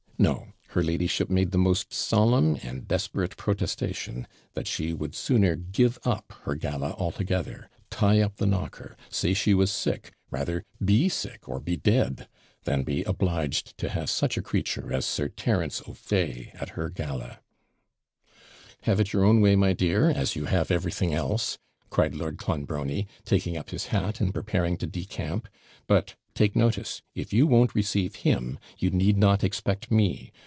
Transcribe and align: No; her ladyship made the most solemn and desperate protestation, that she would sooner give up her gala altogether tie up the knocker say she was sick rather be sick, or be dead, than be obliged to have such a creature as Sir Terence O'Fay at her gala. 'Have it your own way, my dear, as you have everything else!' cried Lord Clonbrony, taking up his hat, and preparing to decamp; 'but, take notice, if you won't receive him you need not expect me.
No; 0.17 0.49
her 0.67 0.83
ladyship 0.83 1.31
made 1.31 1.49
the 1.49 1.57
most 1.57 1.91
solemn 1.91 2.55
and 2.61 2.87
desperate 2.87 3.35
protestation, 3.37 4.27
that 4.53 4.67
she 4.67 4.93
would 4.93 5.15
sooner 5.15 5.55
give 5.55 5.97
up 6.03 6.31
her 6.43 6.53
gala 6.53 6.91
altogether 6.91 7.71
tie 7.89 8.19
up 8.21 8.35
the 8.37 8.45
knocker 8.45 8.95
say 9.09 9.33
she 9.33 9.55
was 9.55 9.71
sick 9.71 10.13
rather 10.29 10.63
be 10.79 11.09
sick, 11.09 11.49
or 11.49 11.59
be 11.59 11.75
dead, 11.75 12.29
than 12.65 12.83
be 12.83 13.01
obliged 13.05 13.75
to 13.79 13.89
have 13.89 14.11
such 14.11 14.37
a 14.37 14.43
creature 14.43 14.93
as 14.93 15.07
Sir 15.07 15.27
Terence 15.27 15.81
O'Fay 15.87 16.51
at 16.53 16.69
her 16.77 16.89
gala. 16.91 17.39
'Have 18.83 18.99
it 18.99 19.13
your 19.13 19.23
own 19.25 19.41
way, 19.41 19.55
my 19.55 19.73
dear, 19.73 20.07
as 20.11 20.35
you 20.35 20.45
have 20.45 20.69
everything 20.69 21.15
else!' 21.15 21.57
cried 21.89 22.13
Lord 22.13 22.37
Clonbrony, 22.37 23.07
taking 23.25 23.57
up 23.57 23.71
his 23.71 23.87
hat, 23.87 24.21
and 24.21 24.31
preparing 24.31 24.77
to 24.77 24.87
decamp; 24.87 25.47
'but, 25.87 26.13
take 26.33 26.55
notice, 26.55 27.01
if 27.13 27.33
you 27.33 27.45
won't 27.45 27.75
receive 27.75 28.15
him 28.17 28.57
you 28.77 28.89
need 28.89 29.17
not 29.17 29.43
expect 29.43 29.91
me. 29.91 30.31